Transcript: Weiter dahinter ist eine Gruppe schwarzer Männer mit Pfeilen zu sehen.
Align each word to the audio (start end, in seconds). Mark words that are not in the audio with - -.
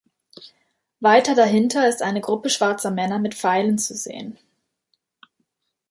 Weiter 0.99 1.35
dahinter 1.35 1.87
ist 1.87 2.01
eine 2.01 2.21
Gruppe 2.21 2.49
schwarzer 2.49 2.89
Männer 2.89 3.19
mit 3.19 3.35
Pfeilen 3.35 3.77
zu 3.77 3.93
sehen. 3.95 4.39